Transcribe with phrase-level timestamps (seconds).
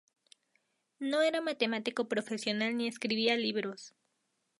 [0.97, 3.93] No era matemático profesional ni escribía libros.